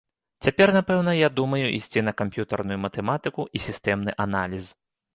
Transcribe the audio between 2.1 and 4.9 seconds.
камп'ютарную матэматыку і сістэмны аналіз.